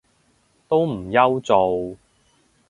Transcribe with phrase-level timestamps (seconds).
[0.67, 1.95] 都唔憂做